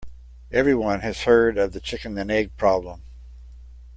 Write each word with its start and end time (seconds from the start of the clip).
Everyone 0.51 1.01
has 1.01 1.25
heard 1.25 1.59
of 1.59 1.73
the 1.73 1.79
chicken 1.79 2.17
and 2.17 2.31
egg 2.31 2.57
problem. 2.57 3.03